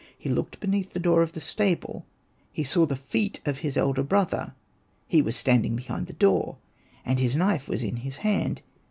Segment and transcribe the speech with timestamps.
[0.17, 2.07] He looked beneath the door of the stable;
[2.51, 4.55] he saw the feet of his elder brother;
[5.07, 6.57] he was standing behind the door,
[7.05, 8.63] and his knife was in his hand.